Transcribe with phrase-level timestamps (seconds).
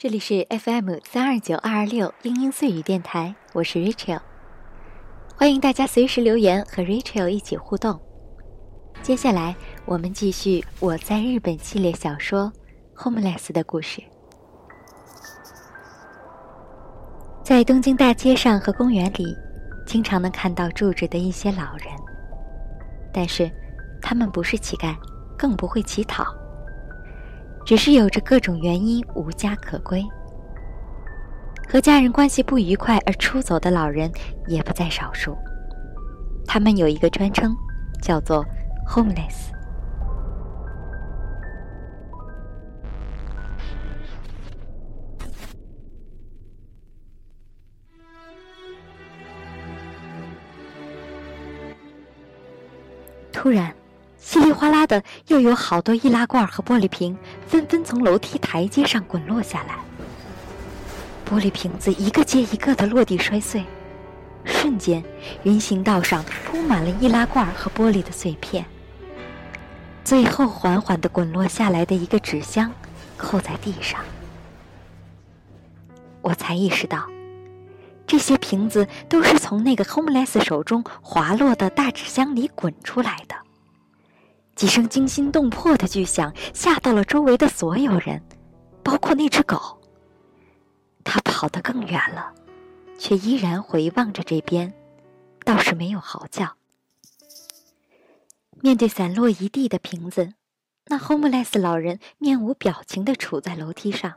[0.00, 4.20] 这里是 FM 三二九二二六英英碎语电台，我是 Rachel，
[5.36, 8.00] 欢迎大家随时留言和 Rachel 一起互动。
[9.02, 12.52] 接下来我们继续我在日本系列小说
[13.02, 14.00] 《Homeless》的故事。
[17.42, 19.36] 在东京大街上和公园里，
[19.84, 21.88] 经常能看到住着的一些老人，
[23.12, 23.50] 但是
[24.00, 24.94] 他们不是乞丐，
[25.36, 26.24] 更不会乞讨。
[27.68, 30.02] 只是有着各种原因无家可归，
[31.68, 34.10] 和家人关系不愉快而出走的老人
[34.46, 35.36] 也不在少数。
[36.46, 37.54] 他们有一个专称，
[38.00, 38.42] 叫做
[38.88, 39.50] “homeless”。
[53.30, 53.70] 突然。
[54.18, 59.78] 稀里哗啦的，又有好多易拉罐和玻璃瓶纷纷从楼梯台阶上滚落下来。
[61.24, 63.64] 玻璃瓶子一个接一个的落地摔碎，
[64.44, 65.02] 瞬间，
[65.42, 68.64] 人行道上铺满了易拉罐和玻璃的碎片。
[70.04, 72.72] 最后，缓缓的滚落下来的一个纸箱，
[73.16, 74.00] 扣在地上。
[76.22, 77.06] 我才意识到，
[78.06, 83.34] 这些瓶子都是从那个 homeless 手中滑落的大纸箱里滚出来的。
[84.58, 88.20] 几声惊心动魄的巨响吓到了周围的所有人，
[88.82, 89.80] 包括那只狗。
[91.04, 92.34] 它跑得更远了，
[92.98, 94.74] 却依然回望着这边，
[95.44, 96.56] 倒是没有嚎叫。
[98.60, 100.34] 面对散落一地的瓶子，
[100.86, 104.12] 那 homeless 老人面无表情地杵在楼梯上。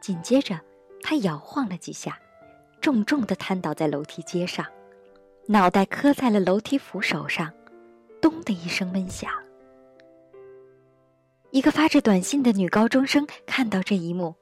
[0.00, 0.58] 紧接着，
[1.02, 2.18] 他摇晃了几下，
[2.80, 4.64] 重重地瘫倒在楼梯阶上，
[5.48, 7.52] 脑袋磕在了楼梯扶手上。
[8.20, 9.30] 咚的一声闷响，
[11.50, 14.34] 一个发着短信的女高中生看到这一幕，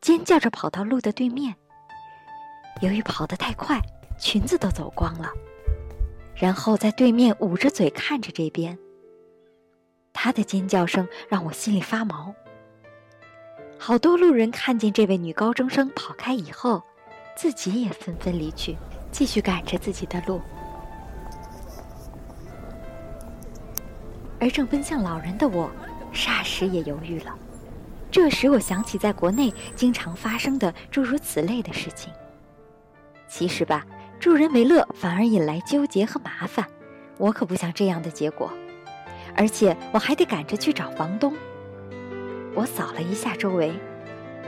[0.00, 1.54] 尖叫着跑到路的对面。
[2.80, 3.80] 由于跑得太快，
[4.18, 5.30] 裙子都走光了，
[6.34, 8.78] 然后在对面捂着嘴看着这边。
[10.12, 12.34] 她的尖叫声让我心里发毛。
[13.78, 16.82] 好多路人看见这位女高中生跑开以后，
[17.36, 18.76] 自己也纷纷离去，
[19.12, 20.40] 继续赶着自己的路。
[24.40, 25.70] 而正奔向老人的我，
[26.12, 27.34] 霎时也犹豫了。
[28.10, 32.12] 这时我想起在国内经常发生的诸如此类的事情。
[33.28, 33.84] 其实吧，
[34.18, 36.66] 助人为乐反而引来纠结和麻烦，
[37.18, 38.50] 我可不想这样的结果。
[39.36, 41.34] 而且我还得赶着去找房东。
[42.54, 43.72] 我扫了一下周围，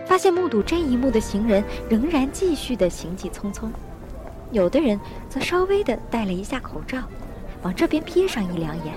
[0.06, 3.68] 发现目睹这一幕的行人仍然继续的行迹匆匆，
[4.50, 7.02] 有的人则稍微的戴了一下口罩，
[7.62, 8.94] 往这边瞥上一两眼。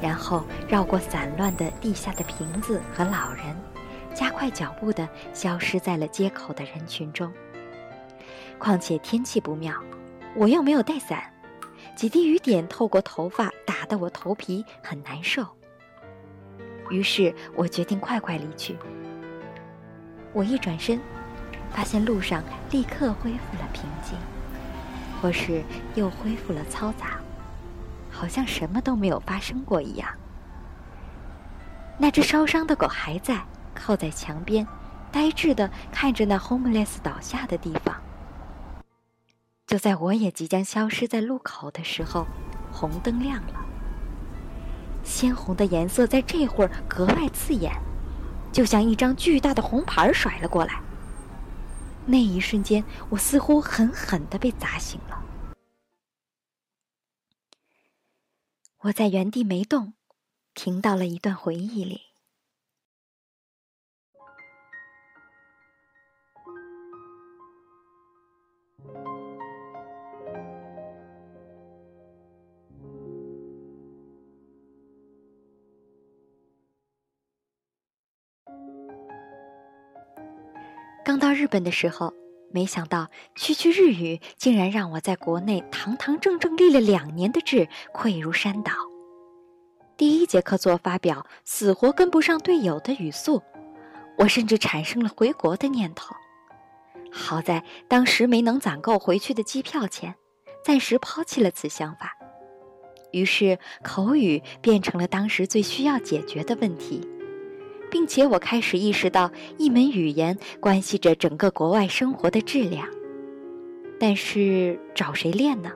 [0.00, 3.56] 然后绕过散乱的地下的瓶子和老人，
[4.14, 7.32] 加快脚步地消失在了街口的人群中。
[8.58, 9.74] 况且天气不妙，
[10.36, 11.22] 我又没有带伞，
[11.96, 15.46] 几滴雨点透过头发打得我头皮很难受。
[16.90, 18.76] 于是我决定快快离去。
[20.32, 21.00] 我一转身，
[21.72, 24.18] 发现路上立刻恢复了平静，
[25.20, 25.62] 或是
[25.94, 27.20] 又恢复了嘈杂。
[28.14, 30.08] 好像什么都没有发生过一样。
[31.98, 33.44] 那只烧伤的狗还在
[33.74, 34.66] 靠在墙边，
[35.10, 37.94] 呆滞的看着那 homeless 倒下的地方。
[39.66, 42.26] 就在我也即将消失在路口的时候，
[42.70, 43.64] 红灯亮了。
[45.02, 47.72] 鲜红的颜色在这会儿格外刺眼，
[48.52, 50.80] 就像一张巨大的红牌甩了过来。
[52.06, 55.13] 那一瞬间，我似乎狠狠的被砸醒了。
[58.84, 59.94] 我在原地没动，
[60.52, 62.02] 停到了一段回忆里。
[81.02, 82.23] 刚到日本的时候。
[82.54, 88.70] 没想到区区日语竟然让我在国内堂堂正正立了两年的志溃如山倒。
[89.96, 93.42] 第一节课做发表，死活跟不上队友的语速，
[94.18, 96.14] 我甚至产生了回国的念头。
[97.10, 100.14] 好在当时没能攒够回去的机票钱，
[100.64, 102.12] 暂时抛弃了此想法。
[103.10, 107.00] 于是口语变成了当时最需要解决的问题。
[107.94, 112.88] 并且我开始意识到，一门语言关系着整个国外生活的质量。
[114.00, 115.70] 但是找谁练呢？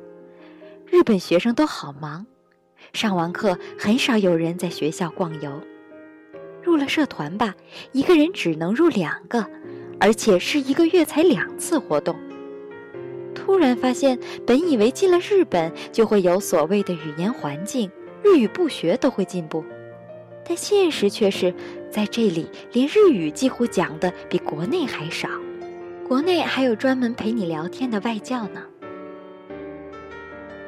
[0.85, 2.27] 日本学生都好忙，
[2.93, 5.63] 上完课很少有人在学校逛游。
[6.61, 7.55] 入了社团吧，
[7.93, 9.49] 一个人只能入两个，
[10.01, 12.17] 而且是一个月才两次活动。
[13.33, 17.89] 突然发现，本以为进了日本就会有所谓的语言环境，
[18.25, 19.65] 日语不学都会进步，
[20.45, 21.55] 但现实却是，
[21.91, 25.29] 在这里连日语几乎讲的比国内还少。
[26.07, 28.63] 国内还有专门陪你聊天的外教呢。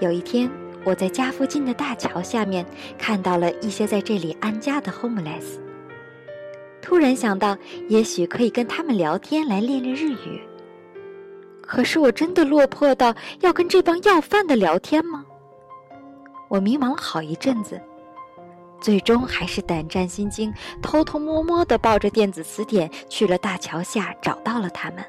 [0.01, 0.51] 有一天，
[0.85, 2.65] 我在家附近的大桥下面
[2.99, 5.59] 看到了一些在这里安家的 homeless，
[6.83, 7.57] 突然想到，
[7.89, 10.41] 也许可以跟他们聊天来练练日语。
[11.63, 15.25] 可是我真的落魄到要跟这帮要饭的聊天吗？
[16.49, 17.81] 我迷茫了好一阵子，
[18.81, 25.05] 最终还是胆战心惊，偷偷摸摸地抱着电子词典去了大桥下，找到了他们。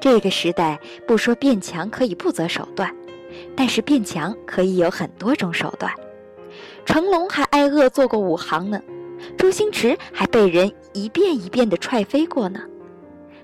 [0.00, 2.90] 这个时代不说变强可以不择手段，
[3.54, 5.92] 但是变强可以有很多种手段。
[6.86, 8.80] 成龙还挨饿做过武行呢，
[9.36, 12.60] 周星驰还被人一遍一遍地踹飞过呢。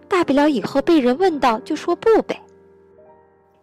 [0.08, 2.40] 大不了以后被人问到就说不呗。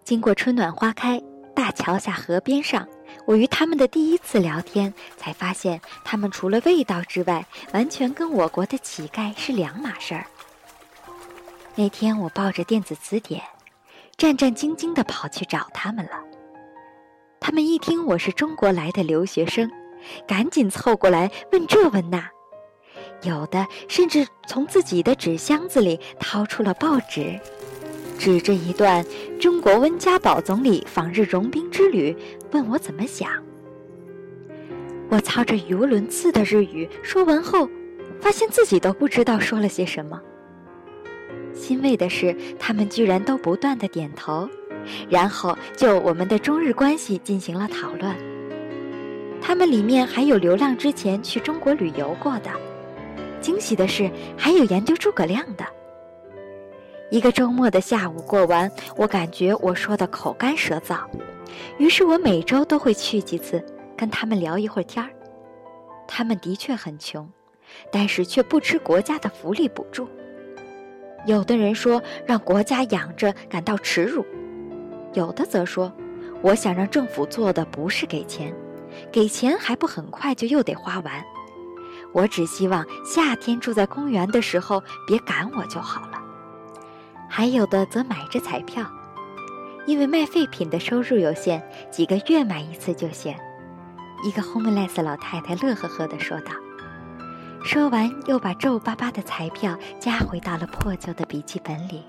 [0.03, 1.19] 经过春暖花开，
[1.55, 2.87] 大桥下河边上，
[3.25, 10.25] 我与他们的第一次聊天，才发现他们除了味道之外，完全跟我国的乞丐是两码事儿。
[11.75, 13.41] 那天我抱着电子词典，
[14.17, 16.11] 战战兢兢地跑去找他们了。
[17.39, 19.69] 他们一听我是中国来的留学生，
[20.27, 22.29] 赶紧凑过来问这问那。
[23.23, 27.39] 有的甚至从自己的纸箱子里掏出了报纸，
[28.13, 29.05] 指着一段
[29.39, 32.15] 中国温家宝总理访日融冰之旅，
[32.51, 33.29] 问我怎么想。
[35.09, 37.69] 我操着语无伦次的日语说完后，
[38.19, 40.19] 发现自己都不知道说了些什么。
[41.53, 44.49] 欣慰的是，他们居然都不断的点头，
[45.09, 48.15] 然后就我们的中日关系进行了讨论。
[49.39, 52.49] 他们里面还有流浪之前去中国旅游过的。
[53.39, 55.65] 惊喜的是，还有研究诸葛亮的。
[57.13, 61.01] 一个周末的下午过完，我感觉我说的口干舌燥，
[61.77, 63.63] 于是我每周都会去几次，
[63.95, 65.11] 跟他们聊一会儿天儿。
[66.07, 67.29] 他们的确很穷，
[67.91, 70.09] 但是却不吃国家的福利补助。
[71.27, 74.25] 有的人说让国家养着感到耻辱，
[75.13, 75.93] 有的则说，
[76.41, 78.51] 我想让政府做的不是给钱，
[79.11, 81.23] 给钱还不很快就又得花完。
[82.11, 86.22] 我只希望夏天住在公园的时候别赶我就好了。
[87.35, 88.85] 还有的则买着彩票，
[89.87, 91.59] 因为卖废品的收入有限，
[91.89, 93.35] 几个月买一次就行。
[94.23, 96.51] 一个 homeless 老太太乐呵呵地说道，
[97.65, 102.03] 说完又把皱巴巴的彩票夹回到了破旧的笔记本里。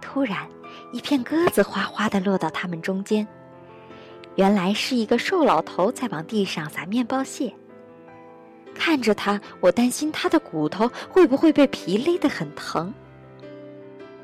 [0.00, 0.48] 突然，
[0.90, 3.28] 一片鸽子哗哗地落到他们中间，
[4.36, 7.52] 原来是一个瘦老头在往地上撒面包屑。
[8.74, 12.94] 看着他，我担心他的骨头会不会被皮勒得很疼。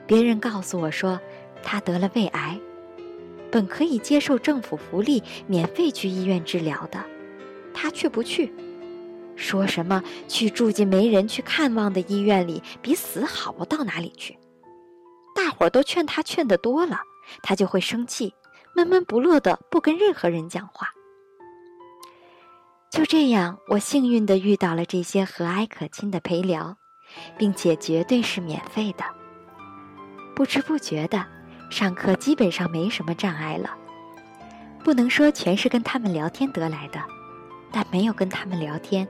[0.07, 1.21] 别人告诉我说，
[1.63, 2.59] 他得了胃癌，
[3.51, 7.05] 本可以接受政府福利，免费去医院治疗的，
[7.73, 8.53] 他却不去，
[9.37, 14.39] 说什么去住进没人去看望的医院里，比死好不到哪里去。
[15.35, 17.01] 大伙儿都劝他劝得多了，
[17.43, 18.35] 他就会生气，
[18.75, 20.89] 闷闷不乐的不跟任何人讲话。
[22.91, 26.77] 就这样，我幸运地遇到了这些和蔼可亲的陪聊，
[27.39, 29.22] 并且绝对是免费的。
[30.35, 31.25] 不知不觉的，
[31.71, 33.71] 上课基本上没什么障碍了。
[34.83, 37.01] 不能说全是跟他们聊天得来的，
[37.71, 39.07] 但没有跟他们聊天，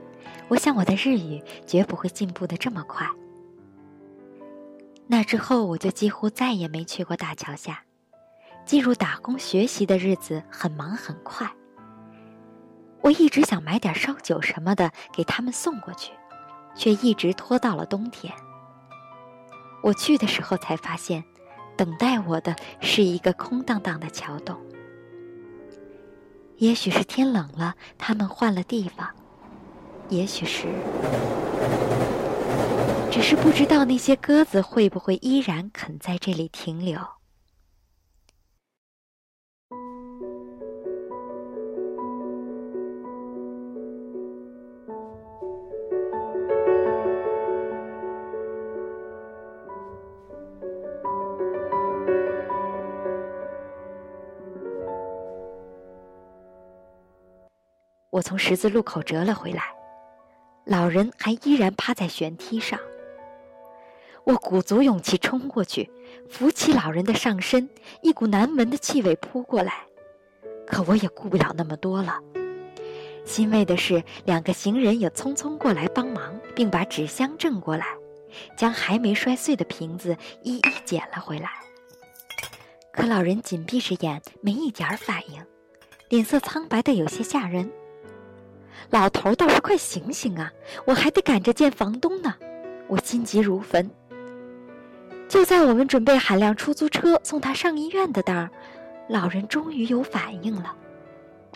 [0.47, 3.09] 我想我的日语绝不会进步的这么快。
[5.07, 7.83] 那之后，我就几乎再也没去过大桥下。
[8.65, 11.51] 进入打工学习的日子很忙很快。
[13.01, 16.13] 我一直想买点烧酒什么的给他们送过去，
[16.73, 18.33] 却一直拖到了冬天。
[19.83, 21.23] 我去的时候才发现，
[21.75, 24.55] 等待我的是一个空荡荡的桥洞。
[26.57, 29.07] 也许是天冷了，他们换了地方；
[30.07, 30.69] 也许是，
[33.11, 36.97] 只是不知道那些鸽子会不会依然肯在这里停留。
[58.13, 59.63] 我从十字路口折了回来，
[60.65, 62.79] 老人还依然趴在悬梯上。
[64.23, 65.89] 我鼓足勇气冲过去，
[66.29, 67.67] 扶起老人的上身，
[68.03, 69.73] 一股难闻的气味扑过来，
[70.67, 72.19] 可我也顾不了那么多了。
[73.25, 77.87] 欣慰的是，两个行人也匆匆过来帮忙，并把纸箱正过来，
[78.55, 81.49] 将还没摔碎的瓶子一一捡了回来。
[82.91, 85.43] 可老人紧闭着眼，没一点反应，
[86.09, 87.71] 脸色苍白的有些吓人。
[88.89, 90.51] 老头倒是快醒醒啊！
[90.85, 92.35] 我还得赶着见房东呢，
[92.87, 93.89] 我心急如焚。
[95.27, 98.49] 就在我们准备喊辆出租车送他上医院的当儿，
[99.09, 100.75] 老人终于有反应了，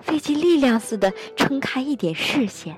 [0.01, 2.77] 费尽力量似的撑开一点视线。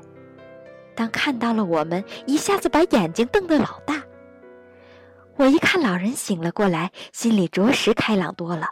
[0.96, 4.03] 当看到了我们，一下子把眼睛瞪得老大。
[5.38, 8.67] 我一看老人醒了过来，心里着实开朗多了。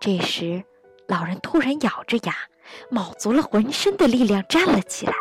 [0.00, 0.64] 这时，
[1.06, 2.34] 老人突然咬着牙。
[2.90, 5.14] 卯足了浑身的力量站了起来，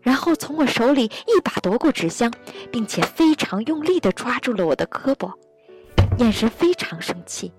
[0.00, 2.32] 然后从我手里一把夺过纸箱，
[2.70, 5.32] 并且非常用力地抓住了我的胳膊，
[6.18, 7.52] 眼神非常生气。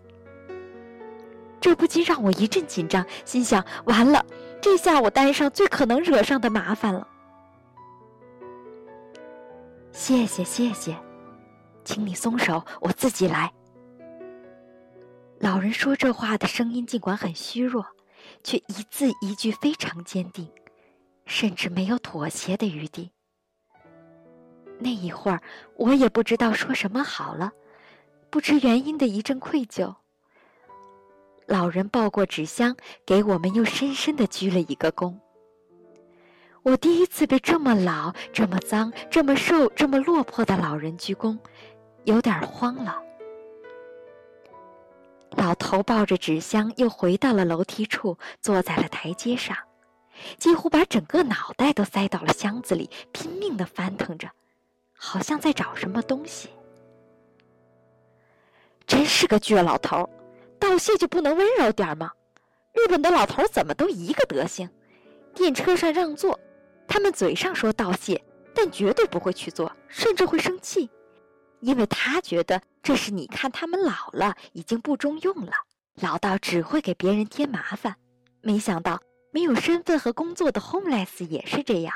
[1.59, 4.23] 这不禁让我一阵紧张，心想：完了，
[4.61, 7.07] 这下我担上最可能惹上的麻烦了。
[9.91, 10.95] 谢谢谢谢，
[11.83, 13.51] 请你松手，我自己来。
[15.39, 17.85] 老人说这话的声音尽管很虚弱。
[18.43, 20.49] 却一字一句非常坚定，
[21.25, 23.11] 甚至没有妥协的余地。
[24.79, 25.41] 那一会儿，
[25.77, 27.51] 我也不知道说什么好了，
[28.29, 29.95] 不知原因的一阵愧疚。
[31.47, 35.15] 老人抱过纸箱，给我们又深深的鞠了一个躬。
[36.63, 41.37] 我第一次被这么老、这么脏、这么瘦、这么落魄的老人鞠躬，
[42.03, 43.04] 有点慌了。
[45.35, 49.55] 老头抱着纸箱，又回到了楼梯处，坐在了台阶上，
[50.37, 54.29] 几乎把整个脑袋都塞到了箱子里，拼命的翻腾着，
[54.97, 56.49] 好像在找什么东西。
[58.87, 60.09] 真是个倔老头，
[60.59, 62.11] 道谢就不能温柔点吗？
[62.73, 64.69] 日本的老头怎么都一个德行？
[65.33, 66.39] 电车上让座，
[66.87, 68.23] 他们嘴上说道谢，
[68.53, 70.89] 但绝对不会去做，甚至会生气。
[71.65, 75.51] 因为他觉得这是你看他们老了，已经不中用了，
[75.99, 77.95] 老到只会给别人添麻烦。
[78.41, 81.91] 没想到没有身份和工作的 homeless 也是这样，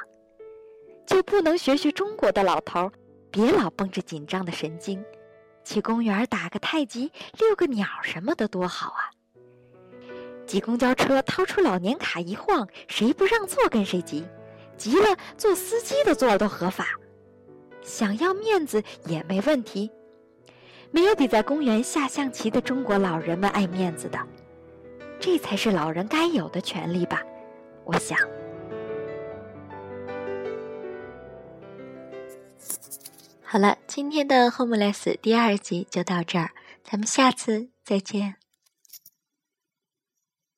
[1.05, 2.91] 就不能学学中国的老头，
[3.29, 5.05] 别老绷着紧张的神经，
[5.63, 9.13] 去公园打个太极、遛个鸟什么的多好啊！
[10.47, 14.25] 挤公交车掏出老年卡一晃，谁不让座跟谁急，
[14.77, 16.87] 急了做司机的座都合法。
[17.89, 19.89] 想要面子也没问题，
[20.91, 24.19] 没有比在公园下象棋的中国老人们爱面子的，
[25.19, 27.23] 这才是老人该有的权利吧？
[27.85, 28.15] 我想。
[33.43, 36.51] 好了，今天的《Homeless》第二集就到这儿，
[36.83, 38.35] 咱们下次再见。